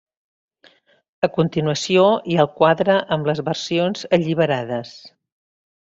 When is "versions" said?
3.53-4.11